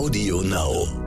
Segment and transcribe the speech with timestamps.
[0.00, 0.99] Audio Now.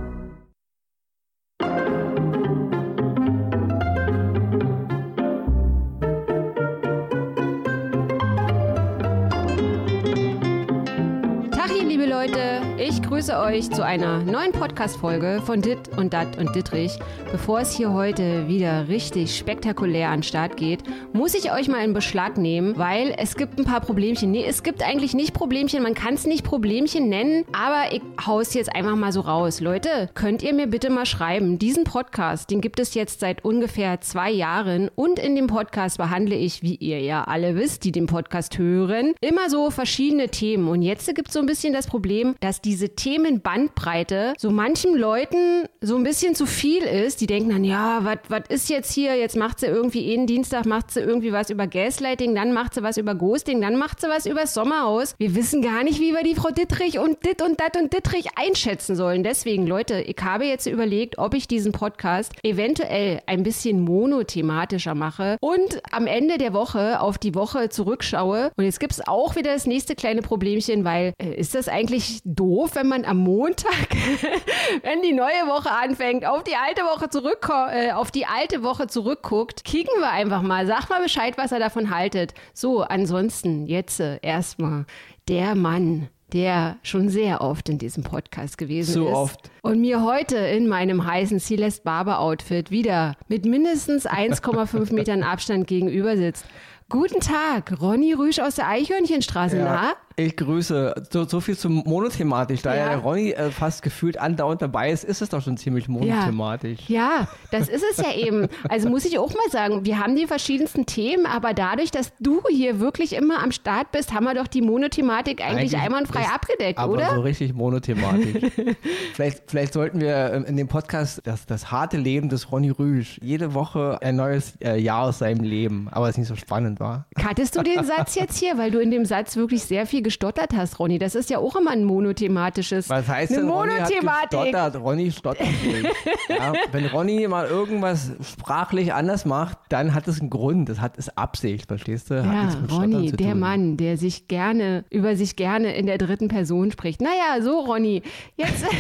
[13.24, 16.92] Ich grüße euch zu einer neuen Podcast-Folge von Dit und Dat und Dittrich.
[17.32, 20.84] Bevor es hier heute wieder richtig spektakulär an den Start geht,
[21.14, 24.32] muss ich euch mal in Beschlag nehmen, weil es gibt ein paar Problemchen.
[24.32, 25.84] Nee, es gibt eigentlich nicht Problemchen.
[25.84, 29.62] Man kann es nicht Problemchen nennen, aber ich hau's jetzt einfach mal so raus.
[29.62, 31.58] Leute, könnt ihr mir bitte mal schreiben?
[31.58, 36.36] Diesen Podcast, den gibt es jetzt seit ungefähr zwei Jahren und in dem Podcast behandle
[36.36, 40.68] ich, wie ihr ja alle wisst, die den Podcast hören, immer so verschiedene Themen.
[40.68, 45.68] Und jetzt gibt es so ein bisschen das Problem, dass diese Themenbandbreite so manchen Leuten
[45.82, 47.22] so ein bisschen zu viel ist.
[47.22, 49.16] Die denken dann, ja, was ist jetzt hier?
[49.16, 52.82] Jetzt macht sie irgendwie jeden Dienstag, macht sie irgendwie was über Gaslighting, dann macht sie
[52.82, 55.14] was über Ghosting, dann macht sie was über Sommerhaus.
[55.20, 58.30] Wir wissen gar nicht, wie wir die Frau Dittrich und Dit und Dat und Dittrich
[58.36, 59.24] einschätzen sollen.
[59.24, 65.38] Deswegen, Leute, ich habe jetzt überlegt, ob ich diesen Podcast eventuell ein bisschen monothematischer mache
[65.40, 68.52] und am Ende der Woche auf die Woche zurückschaue.
[68.56, 72.20] Und jetzt gibt es auch wieder das nächste kleine Problemchen, weil äh, ist das eigentlich
[72.26, 73.90] doof, wenn man am Montag,
[74.84, 78.88] wenn die neue Woche anfängt, auf die alte Woche zurück, äh, auf die alte Woche
[78.88, 80.66] zurückguckt, kicken wir einfach mal.
[80.68, 82.34] Sag mal Bescheid, was er davon haltet.
[82.54, 84.86] So, ansonsten jetzt äh, erstmal
[85.28, 89.14] der Mann, der schon sehr oft in diesem Podcast gewesen So ist.
[89.14, 89.52] oft.
[89.62, 95.68] Und mir heute in meinem heißen Celeste Barber Outfit wieder mit mindestens 1,5 Metern Abstand
[95.68, 96.46] gegenüber sitzt.
[96.90, 99.94] Guten Tag, Ronny Rüsch aus der Eichhörnchenstraße, na?
[100.16, 100.94] Ich grüße.
[101.12, 102.62] So, so viel zum Monothematisch.
[102.62, 102.90] Da ja, Ja.
[102.90, 106.82] der Ronny äh, fast gefühlt andauernd dabei ist, ist es doch schon ziemlich monothematisch.
[106.88, 108.48] Ja, das ist es ja eben.
[108.70, 112.42] Also muss ich auch mal sagen, wir haben die verschiedensten Themen, aber dadurch, dass du
[112.50, 116.34] hier wirklich immer am Start bist, haben wir doch die Monothematik eigentlich, Eigentlich einwandfrei ist-
[116.34, 117.16] abgedeckt, Aber oder?
[117.16, 118.52] so richtig monothematisch.
[119.14, 123.20] vielleicht, vielleicht sollten wir ähm, in dem Podcast das, das harte Leben des Ronny Rüsch
[123.24, 127.06] jede Woche ein neues äh, Jahr aus seinem Leben, aber es nicht so spannend war.
[127.16, 130.54] Kattest du den Satz jetzt hier, weil du in dem Satz wirklich sehr viel gestottert
[130.54, 131.00] hast, Ronny?
[131.00, 132.90] Das ist ja auch immer ein monothematisches.
[132.90, 134.30] Was heißt eine denn, Ronny hat Monothematik.
[134.30, 134.76] gestottert?
[134.84, 135.86] Ronny stottert nicht.
[136.30, 140.70] ja, wenn Ronny mal irgendwas sprachlich anders macht, dann hat es einen Grund.
[140.70, 142.26] Das hat es Absicht, verstehst du?
[142.26, 143.34] Hat Ja, Ronny, der.
[143.36, 147.02] Mann, der sich gerne, über sich gerne in der dritten Person spricht.
[147.02, 148.04] Naja, so, Ronny,
[148.36, 148.64] jetzt.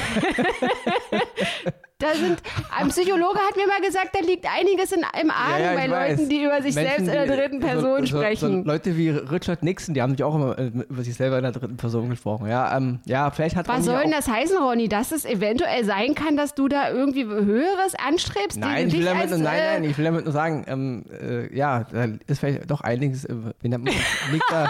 [2.03, 2.41] da sind,
[2.77, 5.85] ein Psychologe hat mir mal gesagt, da liegt einiges in, im Argen Ja, ja, bei
[5.85, 6.09] ich weiß.
[6.17, 8.63] Leuten, die über sich Menschen, selbst in der die- dritten so- Person so, sprechen.
[8.63, 11.43] So Leute wie Richard Nixon, die haben sich auch immer äh, über sich selber in
[11.43, 12.47] der dritten Person gesprochen.
[12.47, 14.87] Ja, ähm, ja vielleicht hat Was Ronny soll denn das heißen, Ronny?
[14.89, 18.57] Dass es eventuell sein kann, dass du da irgendwie Höheres anstrebst?
[18.59, 21.05] Nein, ich will damit, als, nur- nein, äh, nein, ich will damit nur sagen, ähm,
[21.21, 24.63] äh, ja, da ist vielleicht doch einiges, äh, wie nennt man das, liegt da,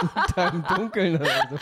[0.00, 1.56] liegt da im Dunkeln oder so.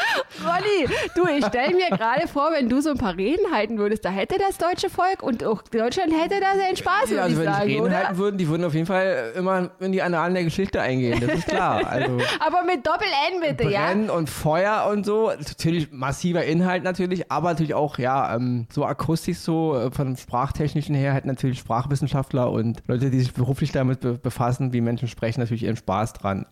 [0.46, 4.04] Ronny, du, ich stelle mir gerade vor, wenn du so ein paar Reden halten würdest,
[4.04, 7.46] da hätte das deutsche Volk und auch Deutschland hätte da seinen Spaß, würde also ich
[7.46, 7.96] wenn sagen, Reden oder?
[7.96, 11.38] halten würden, die würden auf jeden Fall immer in die Annalen der Geschichte eingehen, das
[11.38, 11.82] ist klar.
[11.88, 13.86] Also Aber mit Doppel-N bitte, ja?
[13.86, 18.84] Brennen und Feuer und so, natürlich massiver Inhalt natürlich, aber natürlich auch, ja, ähm, so
[18.84, 24.00] akustisch so, äh, von Sprachtechnischen her halt natürlich Sprachwissenschaftler und Leute, die sich beruflich damit
[24.00, 26.46] be befassen, wie Menschen sprechen, natürlich ihren Spaß dran.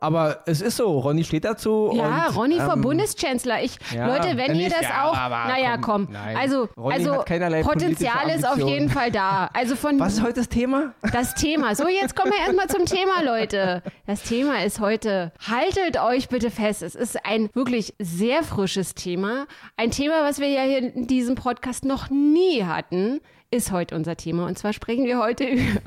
[0.00, 1.92] Aber es ist so, Ronny steht dazu.
[1.94, 3.58] Ja, und, Ronny vor ähm, Bundeschancellor.
[3.62, 6.36] Ich, ja, Leute, wenn ihr das ja, auch, aber naja, komm, nein.
[6.36, 7.24] also, Ronny also
[7.62, 9.48] Potenzial ist auf jeden Fall da.
[9.52, 10.94] Also von Was ist heute das Thema?
[11.12, 11.74] das Thema.
[11.74, 13.82] So, jetzt kommen wir erstmal zum Thema, Leute.
[14.06, 19.46] Das Thema ist heute, haltet euch bitte fest, es ist ein wirklich sehr frisches Thema.
[19.76, 23.20] Ein Thema, was wir ja hier in diesem Podcast noch nie hatten,
[23.56, 24.46] ist heute unser Thema.
[24.46, 25.80] Und zwar sprechen wir heute über,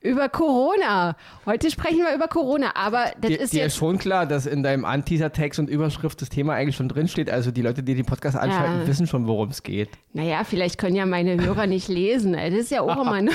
[0.00, 1.16] über Corona.
[1.46, 4.46] Heute sprechen wir über Corona, aber das Dir, ist dir jetzt ist schon klar, dass
[4.46, 7.30] in deinem Anteaser-Text und Überschrift das Thema eigentlich schon drinsteht.
[7.30, 8.86] Also die Leute, die den Podcast anschalten, Ja.
[8.86, 9.90] wissen schon, worum es geht.
[10.12, 12.32] Naja, vielleicht können ja meine Hörer nicht lesen.
[12.32, 13.34] Das ist ja auch immer nur.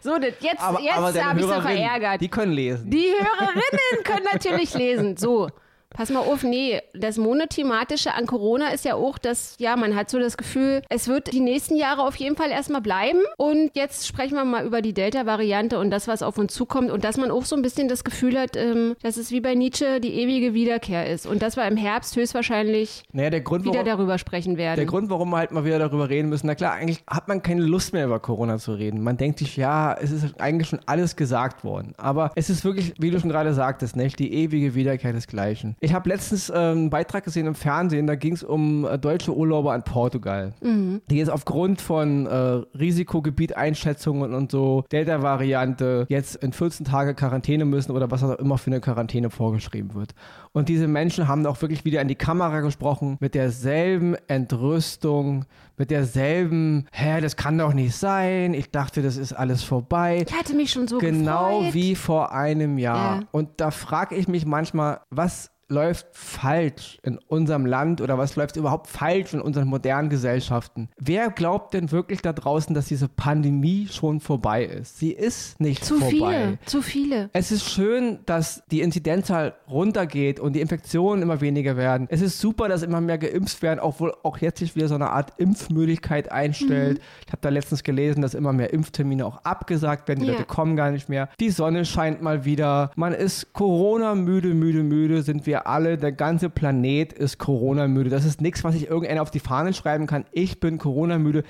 [0.00, 2.20] So, das, jetzt, Aber, jetzt habe ich sie verärgert.
[2.20, 2.90] Die können lesen.
[2.90, 5.16] Die Hörerinnen können natürlich lesen.
[5.16, 5.48] So.
[5.90, 10.10] Pass mal auf, nee, das Monothematische an Corona ist ja auch, dass, ja, man hat
[10.10, 13.20] so das Gefühl, es wird die nächsten Jahre auf jeden Fall erstmal bleiben.
[13.36, 16.90] Und jetzt sprechen wir mal über die Delta-Variante und das, was auf uns zukommt.
[16.90, 19.54] Und dass man auch so ein bisschen das Gefühl hat, ähm, dass es wie bei
[19.54, 21.26] Nietzsche die ewige Wiederkehr ist.
[21.26, 24.76] Und dass wir im Herbst höchstwahrscheinlich naja, der Grund, wieder warum, darüber sprechen werden.
[24.76, 27.42] der Grund, warum wir halt mal wieder darüber reden müssen, na klar, eigentlich hat man
[27.42, 29.02] keine Lust mehr über Corona zu reden.
[29.02, 31.94] Man denkt sich, ja, es ist eigentlich schon alles gesagt worden.
[31.96, 35.75] Aber es ist wirklich, wie du schon gerade sagtest, nicht die ewige Wiederkehr desgleichen.
[35.80, 39.34] Ich habe letztens äh, einen Beitrag gesehen im Fernsehen, da ging es um äh, deutsche
[39.36, 42.30] Urlauber an Portugal, die jetzt aufgrund von äh,
[42.78, 48.70] Risikogebieteinschätzungen und so, Delta-Variante, jetzt in 14 Tage Quarantäne müssen oder was auch immer für
[48.70, 50.14] eine Quarantäne vorgeschrieben wird.
[50.52, 55.44] Und diese Menschen haben auch wirklich wieder in die Kamera gesprochen mit derselben Entrüstung,
[55.76, 58.54] mit derselben, hä, das kann doch nicht sein.
[58.54, 60.24] Ich dachte, das ist alles vorbei.
[60.26, 61.74] Ich hatte mich schon so Genau gefreut.
[61.74, 63.20] wie vor einem Jahr.
[63.20, 63.26] Ja.
[63.32, 68.56] Und da frage ich mich manchmal, was läuft falsch in unserem Land oder was läuft
[68.56, 70.88] überhaupt falsch in unseren modernen Gesellschaften?
[70.98, 74.98] Wer glaubt denn wirklich da draußen, dass diese Pandemie schon vorbei ist?
[74.98, 76.10] Sie ist nicht Zu vorbei.
[76.10, 77.30] viele, zu viele.
[77.32, 82.06] Es ist schön, dass die Inzidenzzahl runtergeht und die Infektionen immer weniger werden.
[82.10, 85.10] Es ist super, dass immer mehr geimpft werden, obwohl auch jetzt sich wieder so eine
[85.10, 87.00] Art Impfmüdigkeit einstellt.
[87.26, 90.20] Ich habe da letztens gelesen, dass immer mehr Impftermine auch abgesagt werden.
[90.20, 90.32] Die Ja.
[90.32, 91.28] Leute kommen gar nicht mehr.
[91.40, 92.90] Die Sonne scheint mal wieder.
[92.96, 95.22] Man ist Corona müde, müde, müde.
[95.22, 95.96] Sind wir alle.
[95.96, 98.10] Der ganze Planet ist Corona müde.
[98.10, 100.26] Das ist nichts, was ich irgendeiner auf die Fahne schreiben kann.
[100.32, 101.44] Ich bin Corona müde.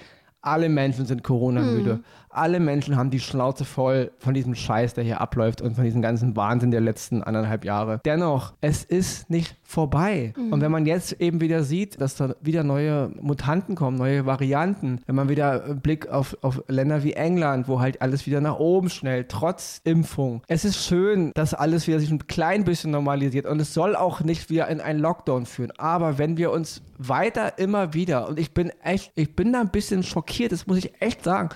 [0.47, 2.01] Alle Menschen sind Corona-müde.
[2.31, 6.03] Alle Menschen haben die Schnauze voll von diesem Scheiß, der hier abläuft und von diesem
[6.03, 8.01] ganzen Wahnsinn der letzten anderthalb Jahre.
[8.05, 10.35] Dennoch, es ist nicht vorbei.
[10.51, 15.01] Und wenn man jetzt eben wieder sieht, dass da wieder neue Mutanten kommen, neue Varianten,
[15.07, 18.59] wenn man wieder einen Blick auf, auf Länder wie England, wo halt alles wieder nach
[18.59, 20.43] oben schnellt, trotz Impfung.
[20.47, 24.21] Es ist schön, dass alles wieder sich ein klein bisschen normalisiert und es soll auch
[24.21, 25.73] nicht wieder in einen Lockdown führen.
[25.79, 29.71] Aber wenn wir uns weiter immer wieder, und ich bin echt, ich bin da ein
[29.71, 31.51] bisschen schockiert, das muss ich echt sagen,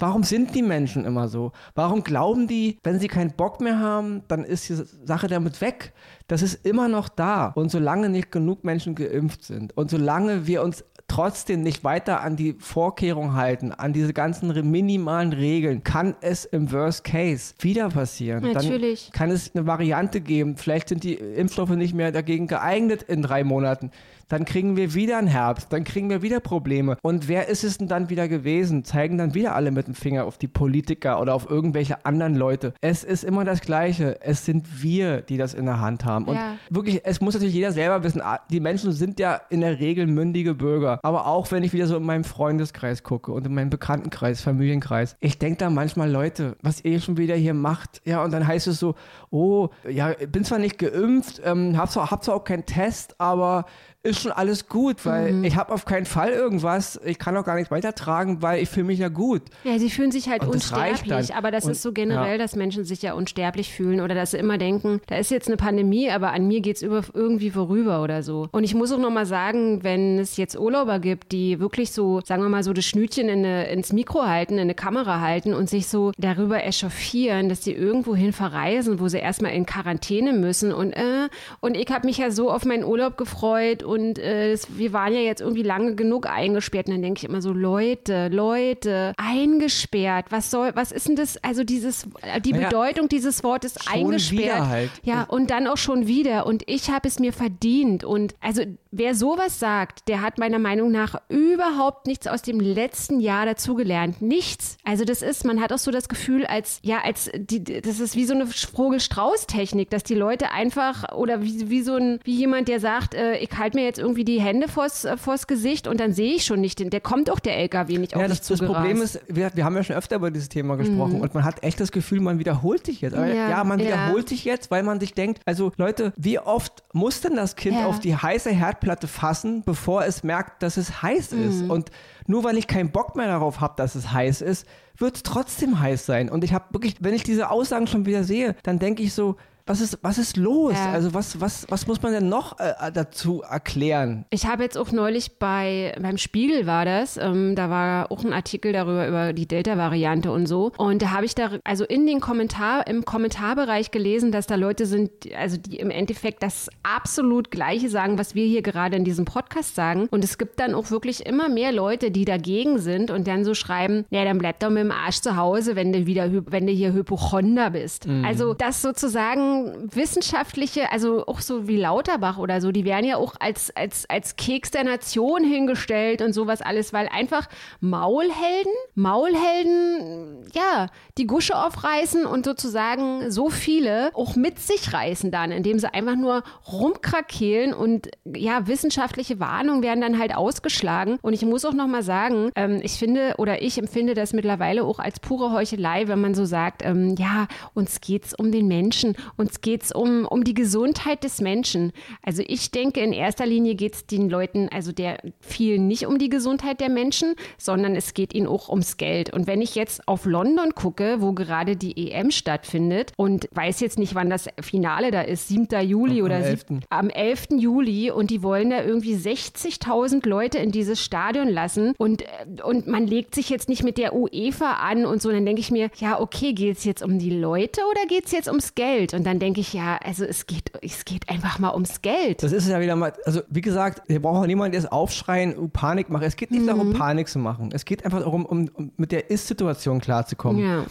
[0.00, 1.52] Warum sind die Menschen immer so?
[1.74, 5.92] Warum glauben die, wenn sie keinen Bock mehr haben, dann ist die Sache damit weg?
[6.28, 7.48] Das ist immer noch da.
[7.54, 12.36] Und solange nicht genug Menschen geimpft sind und solange wir uns trotzdem nicht weiter an
[12.36, 18.42] die Vorkehrungen halten, an diese ganzen minimalen Regeln, kann es im Worst Case wieder passieren.
[18.42, 19.06] Natürlich.
[19.06, 20.56] Dann kann es eine Variante geben.
[20.58, 23.90] Vielleicht sind die Impfstoffe nicht mehr dagegen geeignet in drei Monaten.
[24.28, 26.96] Dann kriegen wir wieder einen Herbst, dann kriegen wir wieder Probleme.
[27.02, 28.84] Und wer ist es denn dann wieder gewesen?
[28.84, 32.74] Zeigen dann wieder alle mit dem Finger auf die Politiker oder auf irgendwelche anderen Leute.
[32.80, 34.20] Es ist immer das Gleiche.
[34.20, 36.26] Es sind wir, die das in der Hand haben.
[36.26, 36.56] Und Ja.
[36.70, 38.20] wirklich, es muss natürlich jeder selber wissen.
[38.20, 41.00] ah, Die Menschen sind ja in der Regel mündige Bürger.
[41.02, 45.16] Aber auch wenn ich wieder so in meinem Freundeskreis gucke und in meinem Bekanntenkreis, Familienkreis,
[45.20, 48.02] ich denke da manchmal, Leute, was ihr schon wieder hier macht.
[48.04, 48.94] Ja, und dann heißt es so,
[49.30, 53.64] oh, ja, bin zwar nicht geimpft, ähm, hab zwar, hab zwar auch keinen Test, aber
[54.08, 55.44] ist schon alles gut, weil Mhm.
[55.44, 58.86] ich habe auf keinen Fall irgendwas, ich kann auch gar nichts weitertragen, weil ich fühle
[58.86, 59.42] mich ja gut.
[59.64, 62.38] Ja, sie fühlen sich halt Und unsterblich, aber das Und- ist so generell, ja.
[62.38, 65.56] dass Menschen sich ja unsterblich fühlen oder dass sie immer denken, da ist jetzt eine
[65.56, 68.48] Pandemie, aber an mir geht's über irgendwie vorüber oder so.
[68.52, 72.42] Und ich muss auch nochmal sagen, wenn es jetzt Urlauber gibt, die wirklich so, sagen
[72.42, 75.68] wir mal, so das Schnütchen in eine, ins Mikro halten, in eine Kamera halten und
[75.68, 80.72] sich so darüber echauffieren, dass sie irgendwo hin verreisen, wo sie erstmal in Quarantäne müssen
[80.72, 81.28] und äh,
[81.60, 85.12] und ich habe mich ja so auf meinen Urlaub gefreut und äh, es, wir waren
[85.12, 86.86] ja jetzt irgendwie lange genug eingesperrt.
[86.86, 91.42] Und dann denke ich immer so, Leute, Leute, eingesperrt, was soll, was ist denn das,
[91.42, 94.66] also dieses, äh, die Naja, Bedeutung dieses Wortes eingesperrt.
[94.66, 94.90] halt.
[95.02, 96.46] Ja, und dann auch schon wieder.
[96.46, 98.04] Und ich habe es mir verdient.
[98.04, 103.20] Und also wer sowas sagt, der hat meiner Meinung nach überhaupt nichts aus dem letzten
[103.20, 104.76] Jahr dazugelernt, nichts.
[104.84, 108.16] Also das ist, man hat auch so das Gefühl, als ja, als die, das ist
[108.16, 112.68] wie so eine Vogel-Strauß-Technik, dass die Leute einfach oder wie, wie so ein wie jemand,
[112.68, 116.00] der sagt, äh, ich halte mir jetzt irgendwie die Hände vors, äh, vors Gesicht und
[116.00, 118.38] dann sehe ich schon nicht, den, der kommt doch der LKW nicht auf Ja, mich
[118.38, 118.76] das, das zugerast.
[118.82, 121.62] Problem ist, wir, wir haben ja schon öfter über dieses Thema gesprochen und man hat
[121.62, 123.16] echt das Gefühl, man wiederholt sich jetzt.
[123.16, 123.28] Mhm.
[123.28, 123.86] Ja, ja, man ja.
[123.86, 127.76] wiederholt sich jetzt, weil man sich denkt, also Leute, wie oft muss denn das Kind
[127.76, 127.86] Ja.
[127.86, 131.48] auf die heiße Herdplatte fassen, bevor es merkt, dass es heiß Mhm.
[131.48, 131.62] ist?
[131.70, 131.90] Und
[132.26, 134.66] nur weil ich keinen Bock mehr darauf habe, dass es heiß ist,
[134.96, 136.28] wird es trotzdem heiß sein.
[136.28, 139.36] Und ich habe wirklich, wenn ich diese Aussagen schon wieder sehe, dann denke ich so,
[139.68, 140.74] was ist, was ist los?
[140.74, 140.92] Ja.
[140.92, 144.24] Also was, was, was muss man denn noch äh, dazu erklären?
[144.30, 148.32] Ich habe jetzt auch neulich bei beim Spiegel war das, ähm, da war auch ein
[148.32, 150.72] Artikel darüber über die Delta-Variante und so.
[150.78, 154.86] Und da habe ich da also in den Kommentar im Kommentarbereich gelesen, dass da Leute
[154.86, 159.24] sind, also die im Endeffekt das absolut Gleiche sagen, was wir hier gerade in diesem
[159.24, 160.08] Podcast sagen.
[160.10, 163.54] Und es gibt dann auch wirklich immer mehr Leute, die dagegen sind und dann so
[163.54, 166.72] schreiben, ja, dann bleib doch mit dem Arsch zu Hause, wenn du wieder, wenn du
[166.72, 168.06] hier Hypochonder bist.
[168.24, 173.34] Also das sozusagen wissenschaftliche, also auch so wie Lauterbach oder so, die werden ja auch
[173.38, 177.48] als, als, als Keks der Nation hingestellt und sowas alles, weil einfach
[177.80, 185.50] Maulhelden, Maulhelden, ja, die Gusche aufreißen und sozusagen so viele auch mit sich reißen dann,
[185.50, 191.18] indem sie einfach nur rumkrakeelen und ja, wissenschaftliche Warnungen werden dann halt ausgeschlagen.
[191.22, 194.98] Und ich muss auch nochmal sagen, ähm, ich finde oder ich empfinde das mittlerweile auch
[194.98, 199.47] als pure Heuchelei, wenn man so sagt, ähm, ja, uns geht's um den Menschen, uns
[199.48, 201.92] uns geht es um, um die Gesundheit des Menschen.
[202.22, 206.18] Also ich denke, in erster Linie geht es den Leuten, also der vielen nicht um
[206.18, 209.32] die Gesundheit der Menschen, sondern es geht ihnen auch ums Geld.
[209.32, 213.98] Und wenn ich jetzt auf London gucke, wo gerade die EM stattfindet und weiß jetzt
[213.98, 215.66] nicht, wann das Finale da ist, 7.
[215.80, 216.64] Juli am oder 11.
[216.90, 217.48] am 11.
[217.56, 222.22] Juli und die wollen da irgendwie 60.000 Leute in dieses Stadion lassen und,
[222.62, 225.70] und man legt sich jetzt nicht mit der UEFA an und so, dann denke ich
[225.70, 229.14] mir, ja, okay, geht es jetzt um die Leute oder geht es jetzt ums Geld?
[229.14, 232.42] Und dann denke ich, ja, also es geht, es geht einfach mal ums Geld.
[232.42, 236.10] Das ist ja wieder mal, also wie gesagt, wir brauchen niemanden, der es aufschreien, Panik
[236.10, 236.24] macht.
[236.24, 236.66] Es geht nicht mhm.
[236.66, 237.70] darum, Panik zu machen.
[237.72, 240.64] Es geht einfach darum, um, um mit der Ist-Situation klarzukommen.
[240.64, 240.84] Ja.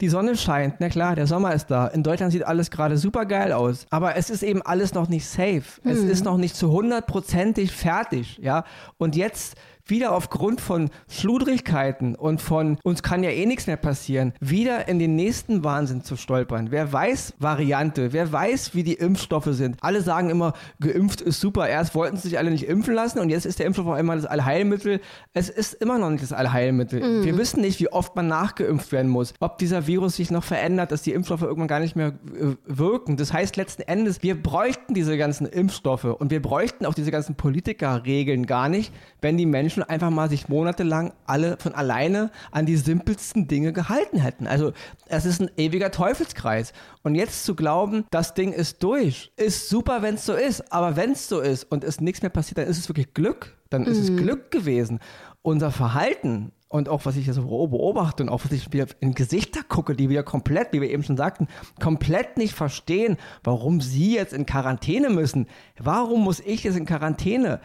[0.00, 1.88] Die Sonne scheint, na klar, der Sommer ist da.
[1.88, 3.84] In Deutschland sieht alles gerade super geil aus.
[3.90, 5.64] Aber es ist eben alles noch nicht safe.
[5.82, 5.90] Hm.
[5.90, 8.62] Es ist noch nicht zu hundertprozentig fertig, ja.
[8.96, 9.56] Und jetzt
[9.88, 14.98] wieder aufgrund von Schludrigkeiten und von uns kann ja eh nichts mehr passieren, wieder in
[14.98, 16.70] den nächsten Wahnsinn zu stolpern.
[16.70, 19.76] Wer weiß Variante, wer weiß, wie die Impfstoffe sind.
[19.80, 21.68] Alle sagen immer, geimpft ist super.
[21.68, 24.16] Erst wollten sie sich alle nicht impfen lassen und jetzt ist der Impfstoff auf einmal
[24.16, 25.00] das Allheilmittel.
[25.32, 27.00] Es ist immer noch nicht das Allheilmittel.
[27.00, 27.24] Mhm.
[27.24, 30.92] Wir wissen nicht, wie oft man nachgeimpft werden muss, ob dieser Virus sich noch verändert,
[30.92, 33.16] dass die Impfstoffe irgendwann gar nicht mehr äh, wirken.
[33.16, 37.34] Das heißt letzten Endes, wir bräuchten diese ganzen Impfstoffe und wir bräuchten auch diese ganzen
[37.34, 42.66] Politikerregeln gar nicht, wenn die Menschen Menschen einfach mal sich monatelang alle von alleine an
[42.66, 44.46] die simpelsten Dinge gehalten hätten.
[44.46, 44.72] Also
[45.06, 46.72] es ist ein ewiger Teufelskreis.
[47.02, 50.72] Und jetzt zu glauben, das Ding ist durch, ist super, wenn es so ist.
[50.72, 53.56] Aber wenn es so ist und es nichts mehr passiert, dann ist es wirklich Glück.
[53.70, 54.16] Dann ist es mhm.
[54.16, 54.98] Glück gewesen.
[55.42, 59.60] Unser Verhalten und auch was ich so beobachte und auch was ich wieder in Gesichter
[59.66, 61.48] gucke, die wieder komplett, wie wir eben schon sagten,
[61.80, 65.46] komplett nicht verstehen, warum sie jetzt in Quarantäne müssen.
[65.78, 67.60] Warum muss ich jetzt in Quarantäne?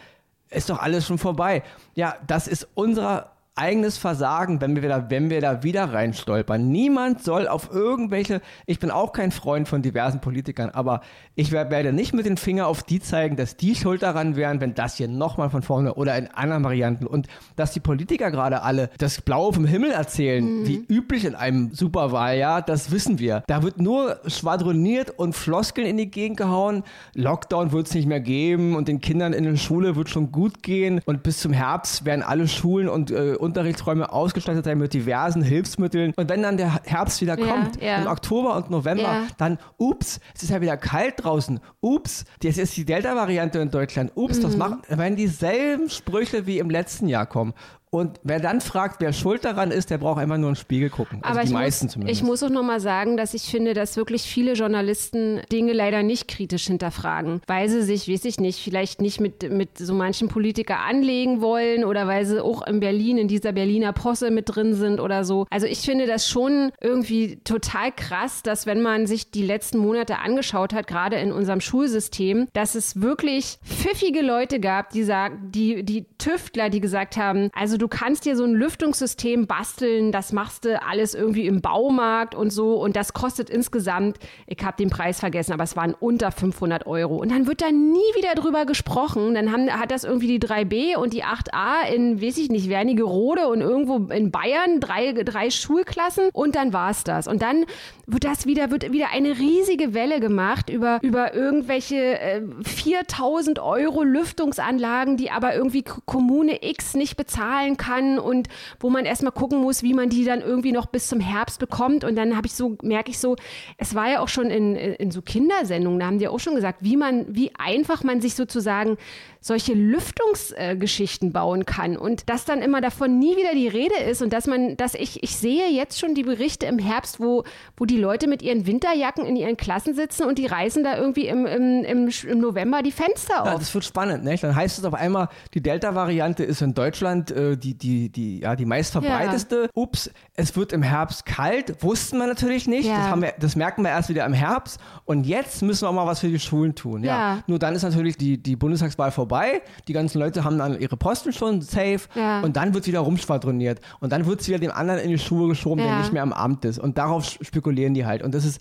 [0.54, 1.62] Ist doch alles schon vorbei.
[1.94, 6.68] Ja, das ist unser eigenes Versagen, wenn wir da, wenn wir da wieder reinstolpern.
[6.68, 11.02] Niemand soll auf irgendwelche, ich bin auch kein Freund von diversen Politikern, aber
[11.36, 14.74] ich werde nicht mit dem Finger auf die zeigen, dass die schuld daran wären, wenn
[14.74, 18.90] das hier nochmal von vorne oder in anderen Varianten und dass die Politiker gerade alle
[18.98, 20.66] das Blaue vom Himmel erzählen, mhm.
[20.66, 23.44] wie üblich in einem Superwahljahr, das wissen wir.
[23.46, 26.82] Da wird nur schwadroniert und Floskeln in die Gegend gehauen.
[27.14, 30.62] Lockdown wird es nicht mehr geben und den Kindern in der Schule wird schon gut
[30.64, 35.42] gehen und bis zum Herbst werden alle Schulen und äh, Unterrichtsräume ausgestattet sein mit diversen
[35.42, 36.12] Hilfsmitteln.
[36.16, 38.02] Und wenn dann der Herbst wieder ja, kommt, ja.
[38.02, 41.60] im Oktober und November, dann, ups, es ist ja wieder kalt draußen.
[41.80, 44.12] Ups, jetzt ist die Delta-Variante in Deutschland.
[44.14, 44.42] Ups, mhm.
[44.42, 47.54] das machen, wenn dieselben Sprüche wie im letzten Jahr kommen.
[47.94, 51.20] Und wer dann fragt, wer schuld daran ist, der braucht einfach nur einen Spiegel gucken.
[51.22, 52.20] Also Aber die meisten muss, zumindest.
[52.20, 56.26] Ich muss auch nochmal sagen, dass ich finde, dass wirklich viele Journalisten Dinge leider nicht
[56.26, 60.80] kritisch hinterfragen, weil sie sich, weiß ich nicht, vielleicht nicht mit, mit so manchen Politiker
[60.80, 64.98] anlegen wollen oder weil sie auch in Berlin, in dieser Berliner Posse mit drin sind
[64.98, 65.46] oder so.
[65.50, 70.18] Also ich finde das schon irgendwie total krass, dass wenn man sich die letzten Monate
[70.18, 75.84] angeschaut hat, gerade in unserem Schulsystem, dass es wirklich pfiffige Leute gab, die sagen, die,
[75.84, 80.32] die Tüftler, die gesagt haben, also du du kannst dir so ein Lüftungssystem basteln, das
[80.32, 84.88] machst du alles irgendwie im Baumarkt und so und das kostet insgesamt, ich habe den
[84.88, 87.16] Preis vergessen, aber es waren unter 500 Euro.
[87.16, 89.34] Und dann wird da nie wieder drüber gesprochen.
[89.34, 93.48] Dann haben, hat das irgendwie die 3B und die 8A in, weiß ich nicht, Wernigerode
[93.48, 97.28] und irgendwo in Bayern, drei, drei Schulklassen und dann war es das.
[97.28, 97.66] Und dann
[98.06, 104.02] wird das wieder, wird wieder eine riesige Welle gemacht über, über irgendwelche äh, 4000 Euro
[104.02, 108.48] Lüftungsanlagen, die aber irgendwie Kommune X nicht bezahlen sein kann und
[108.80, 112.04] wo man erstmal gucken muss, wie man die dann irgendwie noch bis zum Herbst bekommt.
[112.04, 113.36] Und dann habe ich so, merke ich so,
[113.78, 116.78] es war ja auch schon in, in so Kindersendungen, da haben die auch schon gesagt,
[116.80, 118.96] wie man, wie einfach man sich sozusagen
[119.40, 124.22] solche Lüftungsgeschichten äh, bauen kann und dass dann immer davon nie wieder die Rede ist
[124.22, 127.44] und dass man, dass ich, ich sehe jetzt schon die Berichte im Herbst, wo,
[127.76, 131.26] wo die Leute mit ihren Winterjacken in ihren Klassen sitzen und die reißen da irgendwie
[131.26, 133.46] im, im, im, im November die Fenster auf.
[133.46, 134.34] Ja, das wird spannend, ne?
[134.40, 138.56] Dann heißt es auf einmal, die Delta-Variante ist in Deutschland äh, die, die, die, ja,
[138.56, 139.62] die meistverbreiteste.
[139.64, 139.68] Ja.
[139.74, 142.86] Ups, es wird im Herbst kalt, wussten wir natürlich nicht.
[142.86, 142.96] Ja.
[142.96, 144.78] Das, haben wir, das merken wir erst wieder im Herbst.
[145.04, 147.04] Und jetzt müssen wir mal was für die Schulen tun.
[147.04, 147.34] Ja.
[147.34, 147.38] ja.
[147.46, 149.62] Nur dann ist natürlich die, die Bundestagswahl vorbei.
[149.88, 152.40] Die ganzen Leute haben dann ihre Posten schon safe ja.
[152.40, 153.80] und dann wird wieder rumschwadroniert.
[154.00, 156.32] Und dann wird es wieder dem anderen in die Schuhe geschoben, der nicht mehr am
[156.32, 156.78] Amt ist.
[156.78, 158.22] Und darauf spekulieren die halt.
[158.22, 158.60] Und das ist.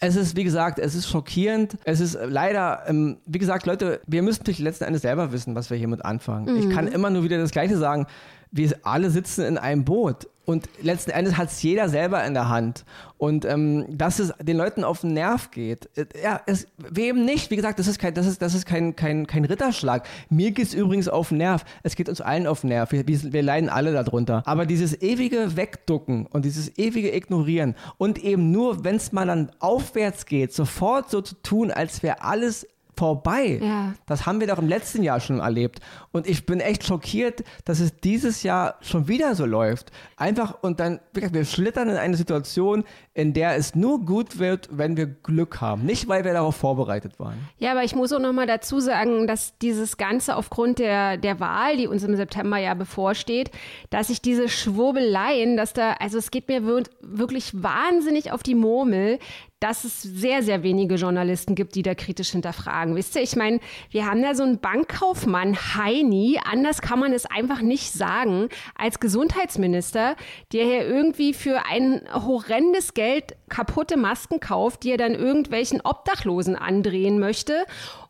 [0.00, 1.76] Es ist, wie gesagt, es ist schockierend.
[1.84, 5.70] Es ist leider, ähm, wie gesagt, Leute, wir müssen natürlich letzten Endes selber wissen, was
[5.70, 6.52] wir hiermit anfangen.
[6.54, 6.58] Mhm.
[6.60, 8.06] Ich kann immer nur wieder das Gleiche sagen.
[8.52, 12.48] Wir alle sitzen in einem Boot Und letzten Endes hat es jeder selber in der
[12.48, 12.86] Hand.
[13.18, 17.50] Und ähm, dass es den Leuten auf den Nerv geht, äh, ja, es, wem nicht?
[17.50, 20.08] Wie gesagt, das ist kein, das ist, das ist kein, kein, kein Ritterschlag.
[20.30, 21.66] Mir geht es übrigens auf den Nerv.
[21.82, 22.92] Es geht uns allen auf den Nerv.
[22.92, 24.42] Wir, wir, wir leiden alle darunter.
[24.46, 29.52] Aber dieses ewige Wegducken und dieses ewige Ignorieren und eben nur, wenn es mal dann
[29.58, 32.66] aufwärts geht, sofort so zu tun, als wäre alles
[32.98, 33.60] vorbei.
[33.62, 33.94] Ja.
[34.06, 35.78] Das haben wir doch im letzten Jahr schon erlebt.
[36.10, 39.92] Und ich bin echt schockiert, dass es dieses Jahr schon wieder so läuft.
[40.16, 44.96] Einfach und dann, wir schlittern in eine Situation, in der es nur gut wird, wenn
[44.96, 45.84] wir Glück haben.
[45.84, 47.38] Nicht, weil wir darauf vorbereitet waren.
[47.58, 51.38] Ja, aber ich muss auch noch mal dazu sagen, dass dieses Ganze aufgrund der, der
[51.38, 53.52] Wahl, die uns im September ja bevorsteht,
[53.90, 56.66] dass ich diese Schwurbeleien, dass da, also es geht mir
[57.00, 59.18] wirklich wahnsinnig auf die Murmel,
[59.60, 62.94] dass es sehr, sehr wenige Journalisten gibt, die da kritisch hinterfragen.
[62.94, 63.60] Wisst ihr, ich meine,
[63.90, 69.00] wir haben da so einen Bankkaufmann, Heini, anders kann man es einfach nicht sagen, als
[69.00, 70.16] Gesundheitsminister,
[70.52, 76.56] der hier irgendwie für ein horrendes Geld kaputte Masken kauft, die er dann irgendwelchen Obdachlosen
[76.56, 77.64] andrehen möchte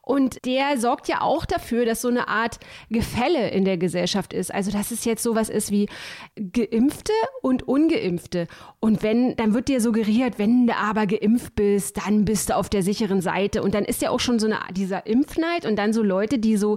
[0.08, 4.52] und der sorgt ja auch dafür, dass so eine Art Gefälle in der Gesellschaft ist.
[4.52, 5.86] Also, dass es jetzt sowas ist wie
[6.34, 8.46] Geimpfte und Ungeimpfte.
[8.80, 12.70] Und wenn, dann wird dir suggeriert, wenn du aber geimpft bist, dann bist du auf
[12.70, 13.62] der sicheren Seite.
[13.62, 16.56] Und dann ist ja auch schon so eine, dieser Impfneid und dann so Leute, die
[16.56, 16.76] so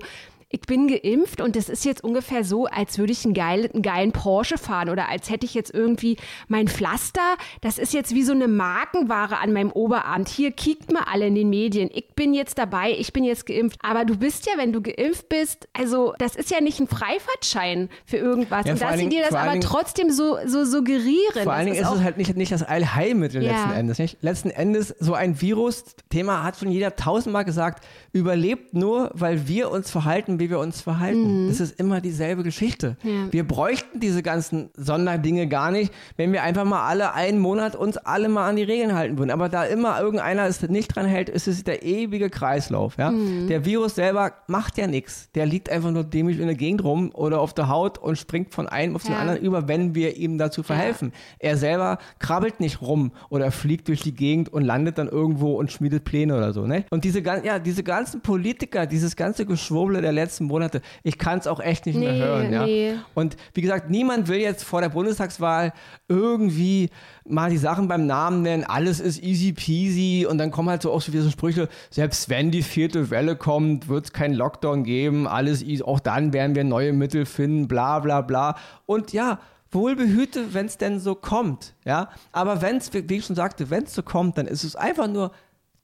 [0.51, 3.81] ich bin geimpft und das ist jetzt ungefähr so, als würde ich einen geilen, einen
[3.81, 6.17] geilen Porsche fahren oder als hätte ich jetzt irgendwie
[6.47, 7.37] mein Pflaster.
[7.61, 10.25] Das ist jetzt wie so eine Markenware an meinem Oberarm.
[10.25, 11.89] Hier kickt mal alle in den Medien.
[11.93, 13.79] Ich bin jetzt dabei, ich bin jetzt geimpft.
[13.81, 17.89] Aber du bist ja, wenn du geimpft bist, also das ist ja nicht ein Freifahrtschein
[18.05, 18.65] für irgendwas.
[18.65, 21.43] Ja, und dass sie dir das aber trotzdem so, so suggerieren.
[21.43, 23.51] Vor allen Dingen ist, ist es halt nicht, nicht das Allheilmittel ja.
[23.51, 23.99] letzten Endes.
[23.99, 24.17] Nicht?
[24.21, 29.89] Letzten Endes, so ein Virus-Thema hat schon jeder tausendmal gesagt, überlebt nur, weil wir uns
[29.89, 31.45] verhalten, wie wir uns verhalten.
[31.45, 31.47] Mhm.
[31.49, 32.97] Das ist immer dieselbe Geschichte.
[33.03, 33.31] Ja.
[33.31, 37.97] Wir bräuchten diese ganzen Sonderdinge gar nicht, wenn wir einfach mal alle einen Monat uns
[37.97, 39.31] alle mal an die Regeln halten würden.
[39.31, 42.97] Aber da immer irgendeiner es nicht dran hält, ist es der ewige Kreislauf.
[42.97, 43.11] Ja?
[43.11, 43.47] Mhm.
[43.47, 45.29] Der Virus selber macht ja nichts.
[45.35, 48.53] Der liegt einfach nur dämlich in der Gegend rum oder auf der Haut und springt
[48.53, 51.13] von einem auf den anderen über, wenn wir ihm dazu verhelfen.
[51.39, 55.71] Er selber krabbelt nicht rum oder fliegt durch die Gegend und landet dann irgendwo und
[55.71, 56.65] schmiedet Pläne oder so.
[56.65, 56.85] Ne?
[56.89, 60.81] Und diese, ja, diese ganzen Politiker, dieses ganze Geschwurbel der letzten Monate, Monate.
[61.03, 62.53] Ich kann es auch echt nicht nee, mehr hören.
[62.53, 62.65] Ja?
[62.65, 62.95] Nee.
[63.15, 65.73] Und wie gesagt, niemand will jetzt vor der Bundestagswahl
[66.07, 66.89] irgendwie
[67.27, 68.63] mal die Sachen beim Namen nennen.
[68.63, 70.27] Alles ist easy peasy.
[70.29, 73.35] Und dann kommen halt so auch so wieder so Sprüche, selbst wenn die vierte Welle
[73.35, 75.27] kommt, wird es keinen Lockdown geben.
[75.27, 75.83] Alles easy.
[75.83, 78.55] Auch dann werden wir neue Mittel finden, bla bla bla.
[78.85, 79.39] Und ja,
[79.71, 81.73] wohlbehüte, wenn es denn so kommt.
[81.85, 84.75] Ja, aber wenn es, wie ich schon sagte, wenn es so kommt, dann ist es
[84.75, 85.31] einfach nur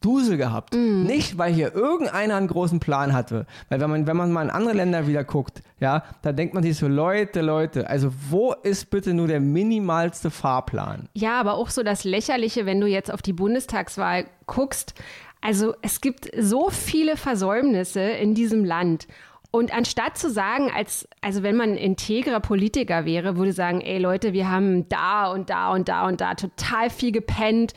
[0.02, 0.76] Dusel gehabt.
[0.76, 1.04] Mm.
[1.04, 3.46] Nicht, weil hier irgendeiner einen großen Plan hatte.
[3.70, 6.64] Weil wenn man, wenn man mal in andere Länder wieder guckt, ja, da denkt man
[6.64, 11.10] sich so, Leute, Leute, also wo ist bitte nur der minimalste Fahrplan?
[11.14, 14.94] Ja, aber auch so das Lächerliche, wenn du jetzt auf die Bundestagswahl guckst.
[15.42, 19.08] Also es gibt so viele Versäumnisse in diesem Land.
[19.50, 24.34] Und anstatt zu sagen, als, also wenn man integrer Politiker wäre, würde sagen, ey Leute,
[24.34, 27.74] wir haben da und da und da und da total viel gepennt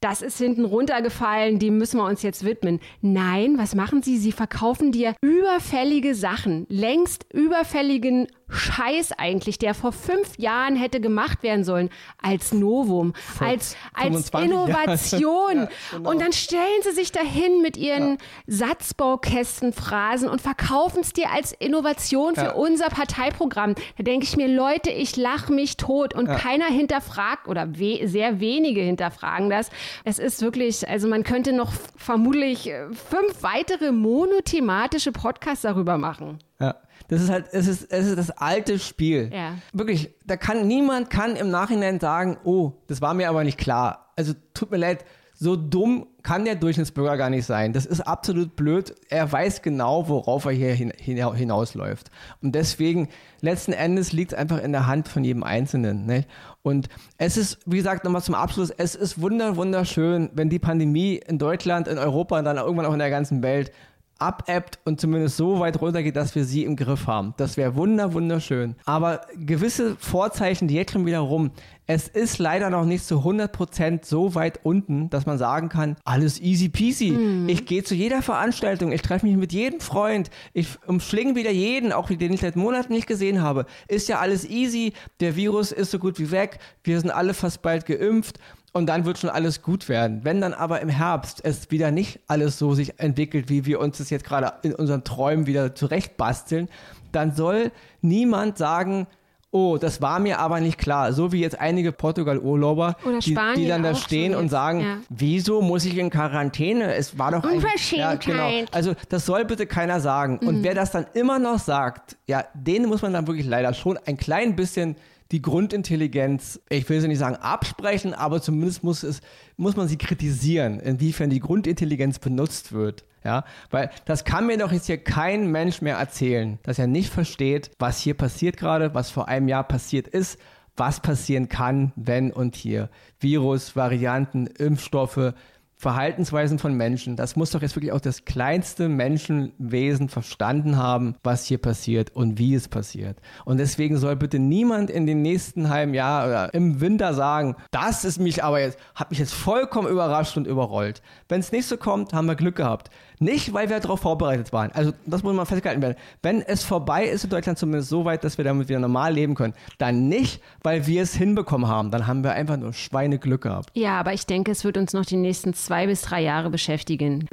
[0.00, 2.80] das ist hinten runtergefallen, dem müssen wir uns jetzt widmen.
[3.00, 4.18] Nein, was machen sie?
[4.18, 11.42] Sie verkaufen dir überfällige Sachen, längst überfälligen Scheiß eigentlich, der vor fünf Jahren hätte gemacht
[11.42, 11.90] werden sollen,
[12.22, 15.56] als Novum, vor als, als Innovation.
[15.56, 16.10] ja, genau.
[16.10, 18.16] Und dann stellen sie sich dahin mit ihren ja.
[18.46, 22.52] Satzbaukästenphrasen und verkaufen es dir als Innovation für ja.
[22.52, 23.74] unser Parteiprogramm.
[23.98, 28.40] Da denke ich mir, Leute, ich lache mich tot und keiner hinterfragt oder we sehr
[28.40, 29.70] wenige hinterfragen das.
[30.04, 36.38] Es ist wirklich, also man könnte noch vermutlich äh, fünf weitere monothematische Podcasts darüber machen.
[36.60, 36.76] Ja.
[37.08, 39.30] Das ist halt, es ist, es ist das alte Spiel.
[39.32, 39.54] Ja.
[39.72, 44.12] Wirklich, da kann niemand kann im Nachhinein sagen, oh, das war mir aber nicht klar.
[44.16, 45.04] Also tut mir leid,
[45.40, 47.72] so dumm kann der Durchschnittsbürger gar nicht sein.
[47.72, 48.92] Das ist absolut blöd.
[49.08, 52.10] Er weiß genau, worauf er hier hin, hinausläuft.
[52.42, 53.08] Und deswegen,
[53.40, 56.06] letzten Endes liegt es einfach in der Hand von jedem Einzelnen.
[56.06, 56.24] Ne?
[56.62, 61.20] Und es ist, wie gesagt, nochmal zum Abschluss, es ist wunder, wunderschön, wenn die Pandemie
[61.24, 63.70] in Deutschland, in Europa und dann irgendwann auch in der ganzen Welt
[64.18, 67.34] abebbt und zumindest so weit runtergeht, dass wir sie im Griff haben.
[67.36, 68.74] Das wäre wunder, wunderschön.
[68.84, 71.50] Aber gewisse Vorzeichen, die jetzt schon wieder rum.
[71.86, 76.38] Es ist leider noch nicht zu 100% so weit unten, dass man sagen kann, alles
[76.38, 77.12] easy peasy.
[77.12, 77.48] Mhm.
[77.48, 81.92] Ich gehe zu jeder Veranstaltung, ich treffe mich mit jedem Freund, ich umschlinge wieder jeden,
[81.92, 83.64] auch den ich seit Monaten nicht gesehen habe.
[83.86, 87.62] Ist ja alles easy, der Virus ist so gut wie weg, wir sind alle fast
[87.62, 88.38] bald geimpft
[88.72, 90.20] und dann wird schon alles gut werden.
[90.24, 93.98] Wenn dann aber im Herbst es wieder nicht alles so sich entwickelt, wie wir uns
[93.98, 96.68] das jetzt gerade in unseren Träumen wieder zurechtbasteln,
[97.12, 99.06] dann soll niemand sagen,
[99.50, 101.14] Oh, das war mir aber nicht klar.
[101.14, 104.96] So wie jetzt einige Portugal-Urlauber, die, die dann da stehen und sagen, ja.
[105.08, 106.94] wieso muss ich in Quarantäne?
[106.94, 107.92] Es war doch eigentlich...
[107.92, 108.50] Ja, genau.
[108.72, 110.38] Also das soll bitte keiner sagen.
[110.42, 110.48] Mhm.
[110.48, 113.98] Und wer das dann immer noch sagt, ja, denen muss man dann wirklich leider schon
[114.04, 114.96] ein klein bisschen
[115.30, 119.20] die Grundintelligenz, ich will sie nicht sagen absprechen, aber zumindest muss es,
[119.56, 123.04] muss man sie kritisieren, inwiefern die Grundintelligenz benutzt wird.
[123.24, 127.12] Ja, weil das kann mir doch jetzt hier kein Mensch mehr erzählen, dass er nicht
[127.12, 130.38] versteht, was hier passiert gerade, was vor einem Jahr passiert ist,
[130.76, 132.88] was passieren kann, wenn und hier.
[133.18, 135.34] Virus, Varianten, Impfstoffe,
[135.80, 137.14] Verhaltensweisen von Menschen.
[137.14, 142.36] Das muss doch jetzt wirklich auch das kleinste Menschenwesen verstanden haben, was hier passiert und
[142.36, 143.20] wie es passiert.
[143.44, 148.04] Und deswegen soll bitte niemand in den nächsten halben Jahr oder im Winter sagen, das
[148.04, 151.00] ist mich aber jetzt, hat mich jetzt vollkommen überrascht und überrollt.
[151.28, 152.90] Wenn es nicht so kommt, haben wir Glück gehabt.
[153.20, 154.70] Nicht, weil wir darauf vorbereitet waren.
[154.72, 155.96] Also das muss mal festgehalten werden.
[156.22, 159.34] Wenn es vorbei ist in Deutschland zumindest so weit, dass wir damit wieder normal leben
[159.34, 161.90] können, dann nicht, weil wir es hinbekommen haben.
[161.90, 163.70] Dann haben wir einfach nur Schweineglück gehabt.
[163.74, 167.28] Ja, aber ich denke, es wird uns noch die nächsten zwei bis drei Jahre beschäftigen.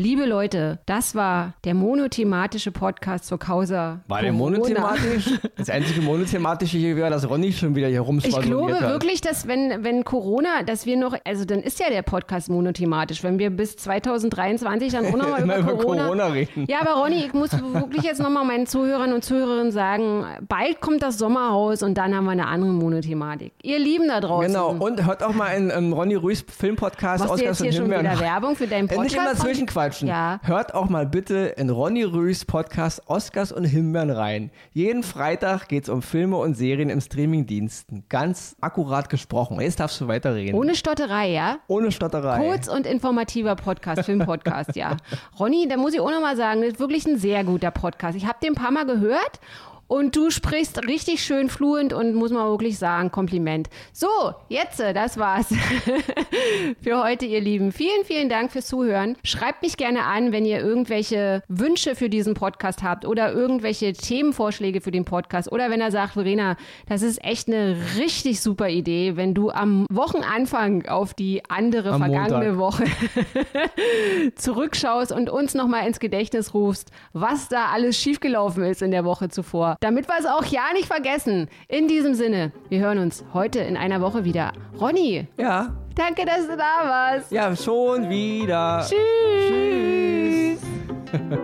[0.00, 3.98] Liebe Leute, das war der monothematische Podcast zur Causa.
[4.06, 4.58] War der Corona.
[4.58, 5.40] monothematisch?
[5.56, 8.90] Das einzige monothematische hier wäre, dass Ronny schon wieder hier Ich rumspasoniert glaube hat.
[8.90, 13.24] wirklich, dass wenn, wenn Corona, dass wir noch, also dann ist ja der Podcast monothematisch,
[13.24, 16.66] wenn wir bis 2023 dann auch nochmal über, über Corona, Corona reden.
[16.68, 21.02] Ja, aber Ronny, ich muss wirklich jetzt nochmal meinen Zuhörern und Zuhörerinnen sagen, bald kommt
[21.02, 23.52] das Sommerhaus und dann haben wir eine andere Monothematik.
[23.64, 24.46] Ihr Lieben da draußen.
[24.46, 27.72] Genau, und hört auch mal in, in Ronny Ruiz Filmpodcast Machst du jetzt und hier
[27.72, 29.12] schon wieder Werbung für deinen Podcast?
[29.12, 29.34] Nicht immer
[29.88, 30.08] zwischenquatschen.
[30.08, 30.40] Ja.
[30.42, 34.50] Hört auch mal bitte in Ronny Rühs Podcast Oscars und Himbeeren rein.
[34.72, 38.04] Jeden Freitag geht es um Filme und Serien im Streamingdiensten.
[38.08, 39.60] Ganz akkurat gesprochen.
[39.60, 40.54] Jetzt darfst du weiterreden.
[40.54, 41.58] Ohne Stotterei, ja?
[41.66, 42.46] Ohne Stotterei.
[42.46, 44.96] Kurz und informativer Podcast, Filmpodcast, ja.
[45.38, 48.16] Ronny, da muss ich auch nochmal sagen, das ist wirklich ein sehr guter Podcast.
[48.16, 49.40] Ich habe den ein paar Mal gehört
[49.88, 53.68] und du sprichst richtig schön fluent und muss man wirklich sagen, Kompliment.
[53.92, 54.06] So,
[54.48, 55.48] jetzt, äh, das war's
[56.82, 57.72] für heute, ihr Lieben.
[57.72, 59.16] Vielen, vielen Dank fürs Zuhören.
[59.24, 64.80] Schreibt mich gerne an, wenn ihr irgendwelche Wünsche für diesen Podcast habt oder irgendwelche Themenvorschläge
[64.82, 69.16] für den Podcast oder wenn er sagt, Verena, das ist echt eine richtig super Idee,
[69.16, 72.58] wenn du am Wochenanfang auf die andere Am vergangene Montag.
[72.58, 72.84] Woche
[74.36, 79.30] zurückschaust und uns nochmal ins Gedächtnis rufst, was da alles schiefgelaufen ist in der Woche
[79.30, 79.77] zuvor.
[79.80, 81.48] Damit wir es auch ja nicht vergessen.
[81.68, 84.52] In diesem Sinne, wir hören uns heute in einer Woche wieder.
[84.80, 87.30] Ronny, Ja, danke, dass du da warst.
[87.30, 88.84] ja, schon wieder.
[88.88, 90.58] Tschüss.